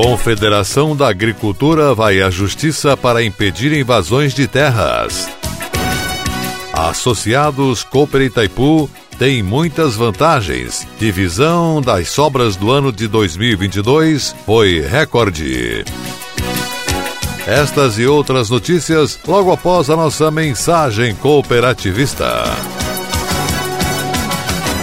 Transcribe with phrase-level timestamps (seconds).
[0.00, 5.28] Confederação da Agricultura vai à Justiça para impedir invasões de terras.
[6.72, 10.86] Associados Cooper Itaipu tem muitas vantagens.
[11.00, 15.84] Divisão das sobras do ano de 2022 foi recorde.
[17.44, 22.44] Estas e outras notícias logo após a nossa mensagem cooperativista.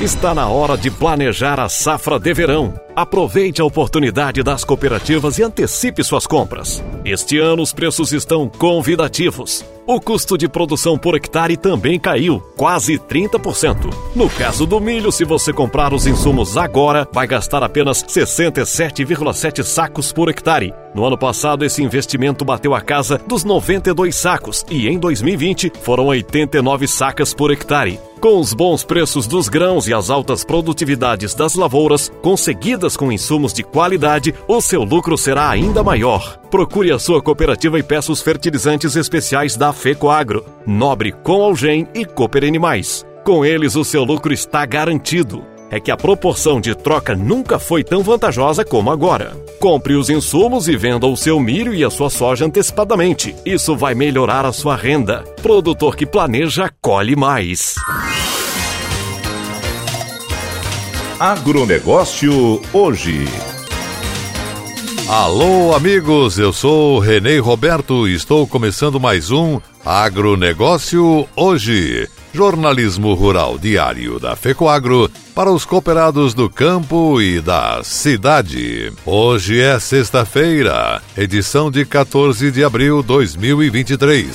[0.00, 2.78] Está na hora de planejar a safra de verão.
[2.94, 6.84] Aproveite a oportunidade das cooperativas e antecipe suas compras.
[7.02, 9.64] Este ano os preços estão convidativos.
[9.86, 13.90] O custo de produção por hectare também caiu, quase 30%.
[14.14, 20.12] No caso do milho, se você comprar os insumos agora, vai gastar apenas 67,7 sacos
[20.12, 20.74] por hectare.
[20.94, 26.06] No ano passado, esse investimento bateu a casa dos 92 sacos e em 2020 foram
[26.08, 27.98] 89 sacas por hectare.
[28.20, 33.52] Com os bons preços dos grãos e as altas produtividades das lavouras, conseguidas com insumos
[33.52, 36.38] de qualidade, o seu lucro será ainda maior.
[36.50, 42.06] Procure a sua cooperativa e peça os fertilizantes especiais da FECOAGRO, Nobre com Algem e
[42.06, 43.04] Cooper Animais.
[43.22, 45.44] Com eles, o seu lucro está garantido.
[45.70, 49.36] É que a proporção de troca nunca foi tão vantajosa como agora.
[49.58, 53.34] Compre os insumos e venda o seu milho e a sua soja antecipadamente.
[53.44, 55.24] Isso vai melhorar a sua renda.
[55.42, 57.74] Produtor que planeja, colhe mais.
[61.18, 63.24] Agronegócio hoje.
[65.08, 72.08] Alô, amigos, eu sou Renê Roberto e estou começando mais um Agronegócio Hoje.
[72.36, 78.92] Jornalismo Rural Diário da FECOAGRO para os cooperados do campo e da cidade.
[79.06, 84.26] Hoje é sexta-feira, edição de 14 de abril de 2023.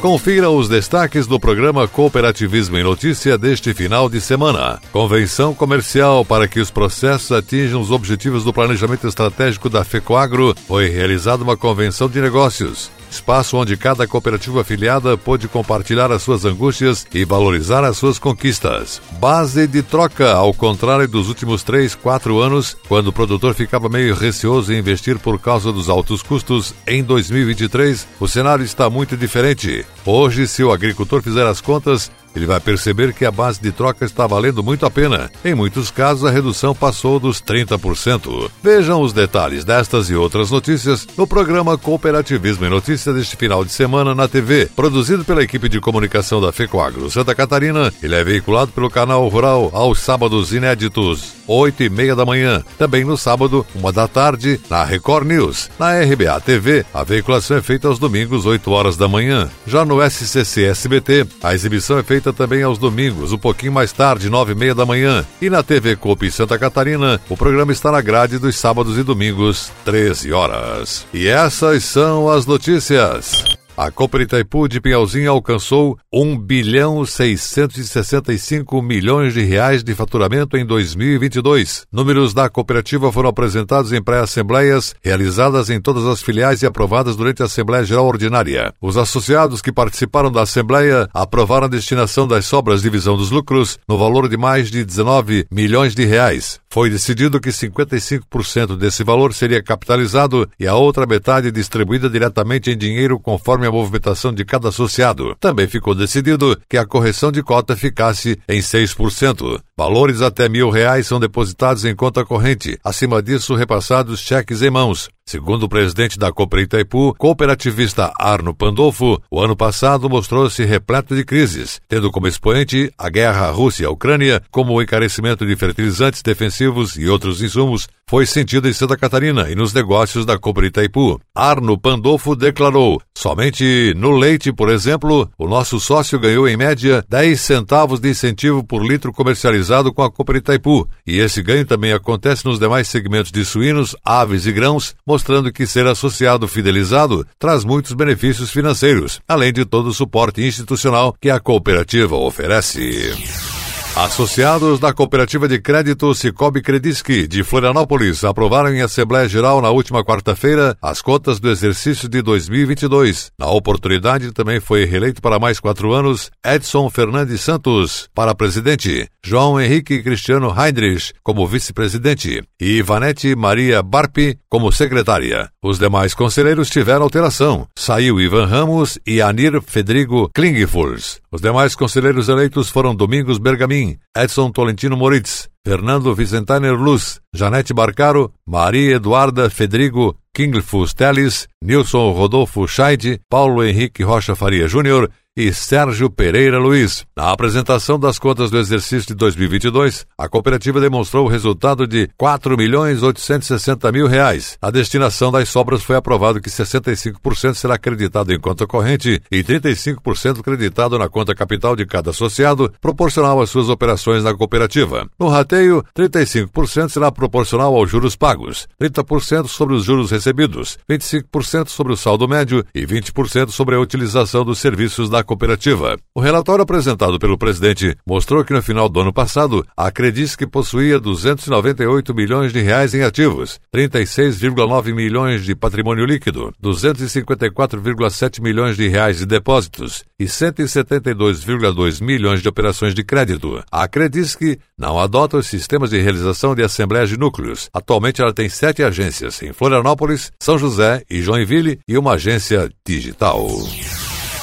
[0.00, 4.80] Confira os destaques do programa Cooperativismo em Notícia deste final de semana.
[4.92, 10.88] Convenção comercial para que os processos atinjam os objetivos do planejamento estratégico da FECOAGRO foi
[10.88, 17.06] realizada uma convenção de negócios espaço onde cada cooperativa afiliada pôde compartilhar as suas angústias
[17.12, 19.00] e valorizar as suas conquistas.
[19.20, 24.14] Base de troca, ao contrário dos últimos 3, 4 anos, quando o produtor ficava meio
[24.14, 29.84] receoso em investir por causa dos altos custos, em 2023 o cenário está muito diferente.
[30.04, 34.04] Hoje, se o agricultor fizer as contas, ele vai perceber que a base de troca
[34.04, 35.30] está valendo muito a pena.
[35.44, 38.50] Em muitos casos, a redução passou dos 30%.
[38.62, 43.72] Vejam os detalhes destas e outras notícias no programa Cooperativismo em Notícias deste final de
[43.72, 47.92] semana na TV, produzido pela equipe de comunicação da FECOAGRO Santa Catarina.
[48.02, 52.62] Ele é veiculado pelo canal Rural aos sábados inéditos, 8 e meia da manhã.
[52.78, 55.70] Também no sábado, uma da tarde, na Record News.
[55.78, 59.50] Na RBA TV, a veiculação é feita aos domingos, 8 horas da manhã.
[59.66, 63.90] Já no SCC SBT, a exibição é feita feita também aos domingos, um pouquinho mais
[63.90, 65.26] tarde, nove e meia da manhã.
[65.40, 69.72] E na TV Coop Santa Catarina, o programa está na grade dos sábados e domingos,
[69.84, 71.04] 13 horas.
[71.12, 73.51] E essas são as notícias.
[73.74, 80.66] A Cooper Itaipu de Pinhalzinho alcançou 1 bilhão 665 milhões de reais de faturamento em
[80.66, 81.86] 2022.
[81.90, 87.42] Números da cooperativa foram apresentados em pré-assembleias realizadas em todas as filiais e aprovadas durante
[87.42, 88.74] a Assembleia Geral Ordinária.
[88.78, 93.78] Os associados que participaram da Assembleia aprovaram a destinação das sobras de divisão dos lucros
[93.88, 96.60] no valor de mais de 19 milhões de reais.
[96.72, 102.78] Foi decidido que 55% desse valor seria capitalizado e a outra metade distribuída diretamente em
[102.78, 105.36] dinheiro conforme a movimentação de cada associado.
[105.38, 109.60] Também ficou decidido que a correção de cota ficasse em 6%.
[109.76, 112.78] Valores até mil reais são depositados em conta corrente.
[112.82, 115.10] Acima disso, repassados cheques em mãos.
[115.24, 121.24] Segundo o presidente da Cooper Itaipu, cooperativista Arno Pandolfo, o ano passado mostrou-se repleto de
[121.24, 127.40] crises, tendo como expoente a guerra Rússia-Ucrânia, como o encarecimento de fertilizantes defensivos e outros
[127.40, 131.18] insumos, foi sentido em Santa Catarina e nos negócios da Cooper Itaipu.
[131.34, 137.40] Arno Pandolfo declarou: somente no leite, por exemplo, o nosso sócio ganhou em média 10
[137.40, 142.44] centavos de incentivo por litro comercializado com a Cooper Itaipu, e esse ganho também acontece
[142.44, 147.92] nos demais segmentos de suínos, aves e grãos, mostrando que ser associado fidelizado traz muitos
[147.92, 153.51] benefícios financeiros, além de todo o suporte institucional que a cooperativa oferece.
[153.94, 160.02] Associados da Cooperativa de Crédito Cicobi Credisc de Florianópolis aprovaram em Assembleia Geral na última
[160.02, 163.30] quarta-feira as cotas do exercício de 2022.
[163.38, 169.60] Na oportunidade, também foi reeleito para mais quatro anos Edson Fernandes Santos para presidente, João
[169.60, 175.50] Henrique Cristiano Heinrich como vice-presidente e Ivanete Maria Barpi como secretária.
[175.62, 177.68] Os demais conselheiros tiveram alteração.
[177.76, 181.20] Saiu Ivan Ramos e Anir Federico Klingfuls.
[181.30, 183.81] Os demais conselheiros eleitos foram Domingos Bergamin
[184.14, 192.66] Edson Tolentino Moritz, Fernando Vicentaner Luz, Janete Barcaro, Maria Eduarda Federico Kinglfus Teles, Nilson Rodolfo
[192.66, 197.06] Scheid, Paulo Henrique Rocha Faria Júnior e Sérgio Pereira Luiz.
[197.16, 202.56] Na apresentação das contas do exercício de 2022, a cooperativa demonstrou o resultado de 4
[202.56, 204.58] milhões 860 mil reais.
[204.60, 210.42] A destinação das sobras foi aprovado que 65% será acreditado em conta corrente e 35%
[210.42, 215.08] creditado na conta capital de cada associado, proporcional às suas operações na cooperativa.
[215.18, 221.96] No 35% será proporcional aos juros pagos, 30% sobre os juros recebidos, 25% sobre o
[221.96, 225.96] saldo médio e 20% sobre a utilização dos serviços da cooperativa.
[226.14, 230.98] O relatório apresentado pelo presidente mostrou que no final do ano passado, a Credisc possuía
[230.98, 239.18] 298 milhões de reais em ativos, 36,9 milhões de patrimônio líquido, 254,7 milhões de reais
[239.18, 243.62] de depósitos e 172,2 milhões de operações de crédito.
[243.70, 244.40] A Credisc
[244.78, 247.68] não adota sistemas de realização de assembleias de núcleos.
[247.72, 253.46] Atualmente ela tem sete agências em Florianópolis, São José e Joinville e uma agência digital.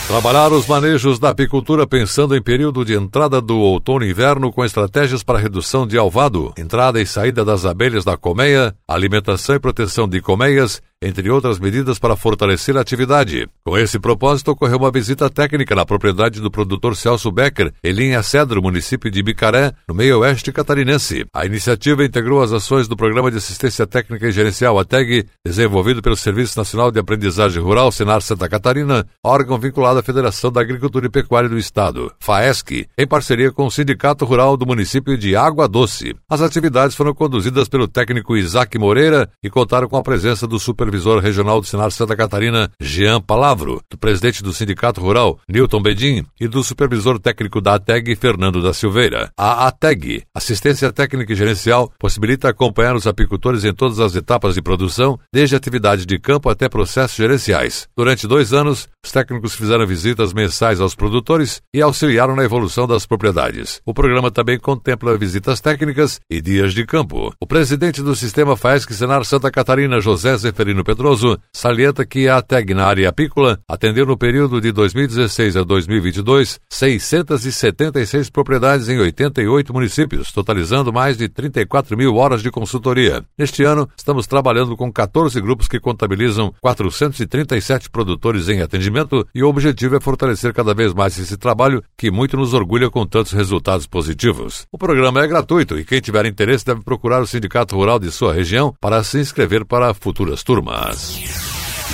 [0.09, 4.65] Trabalhar os manejos da apicultura pensando em período de entrada do outono e inverno com
[4.65, 10.07] estratégias para redução de alvado, entrada e saída das abelhas da colmeia, alimentação e proteção
[10.07, 13.47] de colmeias entre outras medidas para fortalecer a atividade.
[13.63, 18.21] Com esse propósito, ocorreu uma visita técnica na propriedade do produtor Celso Becker, em linha
[18.21, 21.25] Cedro, município de Bicaré, no meio-oeste catarinense.
[21.33, 26.17] A iniciativa integrou as ações do Programa de Assistência Técnica e Gerencial ATEG, desenvolvido pelo
[26.17, 31.09] Serviço Nacional de Aprendizagem Rural Senar Santa Catarina, órgão vinculado à Federação da Agricultura e
[31.09, 36.13] Pecuária do Estado, FAESC, em parceria com o Sindicato Rural do município de Água Doce.
[36.29, 40.88] As atividades foram conduzidas pelo técnico Isaac Moreira e contaram com a presença do super
[40.89, 46.25] supervisor regional do Senado Santa Catarina, Jean Palavro, do presidente do Sindicato Rural, Newton Bedin,
[46.39, 49.31] e do supervisor técnico da ATEG, Fernando da Silveira.
[49.37, 54.63] A ATEG, Assistência Técnica e Gerencial, possibilita acompanhar os apicultores em todas as etapas de
[54.63, 57.87] produção, desde atividades de campo até processos gerenciais.
[57.95, 63.05] Durante dois anos, os técnicos fizeram visitas mensais aos produtores e auxiliaram na evolução das
[63.05, 63.79] propriedades.
[63.85, 67.31] O programa também contempla visitas técnicas e dias de campo.
[67.39, 72.73] O presidente do sistema FAESC Senar Santa Catarina, José Zeferino Pedroso salienta que a TEG
[72.73, 80.31] na área apícola atendeu no período de 2016 a 2022 676 propriedades em 88 municípios,
[80.31, 83.23] totalizando mais de 34 mil horas de consultoria.
[83.37, 89.47] Neste ano, estamos trabalhando com 14 grupos que contabilizam 437 produtores em atendimento e o
[89.49, 93.87] objetivo é fortalecer cada vez mais esse trabalho que muito nos orgulha com tantos resultados
[93.87, 94.65] positivos.
[94.71, 98.33] O programa é gratuito e quem tiver interesse deve procurar o sindicato rural de sua
[98.33, 100.68] região para se inscrever para futuras turmas.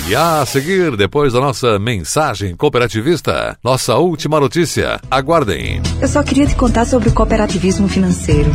[0.08, 5.00] E a seguir, depois da nossa mensagem cooperativista, nossa última notícia.
[5.10, 5.82] Aguardem.
[6.00, 8.48] Eu só queria te contar sobre o cooperativismo financeiro.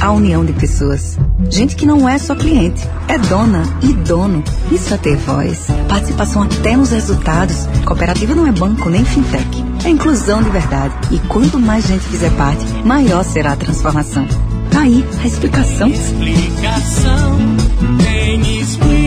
[0.00, 1.18] A união de pessoas.
[1.50, 4.42] Gente que não é só cliente, é dona e dono.
[4.70, 5.66] Isso é ter voz.
[5.88, 7.66] Participação até nos resultados.
[7.84, 9.64] Cooperativa não é banco nem fintech.
[9.84, 10.94] É inclusão de verdade.
[11.10, 14.26] E quanto mais gente fizer parte, maior será a transformação.
[14.70, 15.88] Tá aí a explicação.
[15.88, 17.38] Explicação.
[18.02, 18.97] Tem explicação.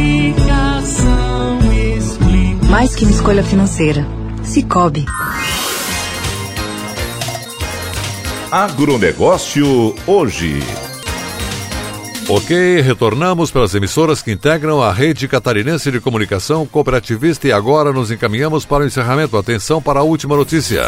[2.72, 4.08] Mais que uma escolha financeira.
[4.46, 5.06] Cicobi.
[8.50, 10.58] Agronegócio hoje.
[12.30, 18.10] Ok, retornamos pelas emissoras que integram a rede catarinense de comunicação cooperativista e agora nos
[18.10, 19.36] encaminhamos para o encerramento.
[19.36, 20.82] Atenção para a última notícia.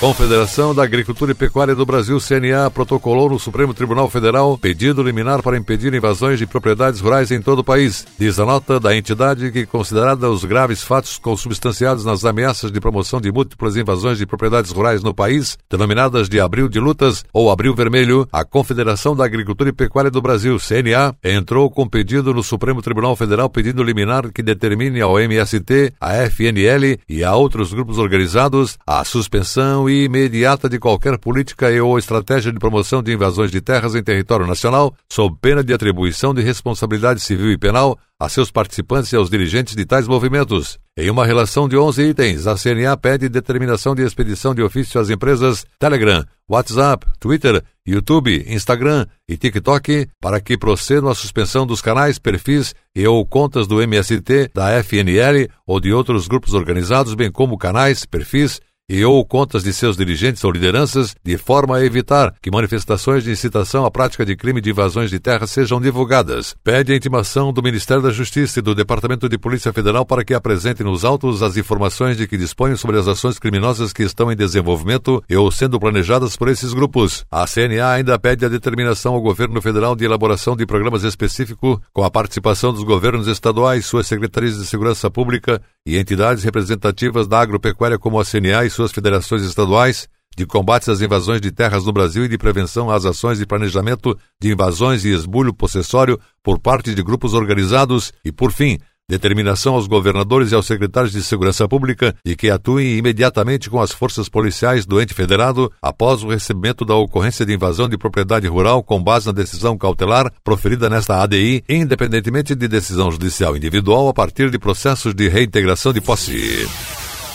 [0.00, 5.42] Confederação da Agricultura e Pecuária do Brasil, CNA, protocolou no Supremo Tribunal Federal pedido liminar
[5.42, 8.06] para impedir invasões de propriedades rurais em todo o país.
[8.16, 13.20] Diz a nota da entidade que, considerada os graves fatos consubstanciados nas ameaças de promoção
[13.20, 17.74] de múltiplas invasões de propriedades rurais no país, denominadas de Abril de Lutas ou Abril
[17.74, 22.80] Vermelho, a Confederação da Agricultura e Pecuária do Brasil, CNA, entrou com pedido no Supremo
[22.80, 28.78] Tribunal Federal pedindo liminar que determine ao MST, à FNL e a outros grupos organizados
[28.86, 33.60] a suspensão e imediata de qualquer política e ou estratégia de promoção de invasões de
[33.60, 38.50] terras em território nacional, sob pena de atribuição de responsabilidade civil e penal a seus
[38.50, 40.78] participantes e aos dirigentes de tais movimentos.
[40.96, 45.08] Em uma relação de 11 itens, a CNA pede determinação de expedição de ofício às
[45.08, 52.18] empresas Telegram, WhatsApp, Twitter, YouTube, Instagram e TikTok para que procedam à suspensão dos canais,
[52.18, 57.56] perfis e ou contas do MST, da FNL ou de outros grupos organizados, bem como
[57.56, 62.50] canais, perfis e ou contas de seus dirigentes ou lideranças, de forma a evitar que
[62.50, 66.56] manifestações de incitação à prática de crime de invasões de terra sejam divulgadas.
[66.64, 70.32] Pede a intimação do Ministério da Justiça e do Departamento de Polícia Federal para que
[70.32, 74.36] apresentem nos autos as informações de que dispõem sobre as ações criminosas que estão em
[74.36, 77.26] desenvolvimento e ou sendo planejadas por esses grupos.
[77.30, 82.02] A CNA ainda pede a determinação ao governo federal de elaboração de programas específicos com
[82.04, 87.98] a participação dos governos estaduais, suas secretarias de segurança pública e entidades representativas da agropecuária
[87.98, 92.24] como a CNA e suas federações estaduais, de combate às invasões de terras no Brasil
[92.24, 97.02] e de prevenção às ações de planejamento de invasões e esbulho possessório por parte de
[97.02, 98.12] grupos organizados.
[98.24, 102.98] E, por fim, determinação aos governadores e aos secretários de Segurança Pública de que atuem
[102.98, 107.88] imediatamente com as forças policiais do ente federado após o recebimento da ocorrência de invasão
[107.88, 113.56] de propriedade rural com base na decisão cautelar proferida nesta ADI, independentemente de decisão judicial
[113.56, 116.68] individual a partir de processos de reintegração de posse.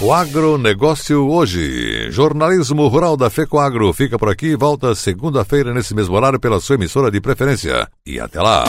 [0.02, 2.12] O agronegócio hoje.
[2.12, 6.76] Jornalismo Rural da FECOAGro fica por aqui e volta segunda-feira nesse mesmo horário pela sua
[6.76, 7.88] emissora de preferência.
[8.06, 8.64] E até lá!